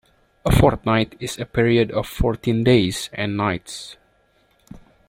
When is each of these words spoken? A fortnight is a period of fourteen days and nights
A 0.43 0.51
fortnight 0.51 1.13
is 1.19 1.37
a 1.37 1.45
period 1.45 1.91
of 1.91 2.07
fourteen 2.07 2.63
days 2.63 3.07
and 3.13 3.37
nights 3.37 3.97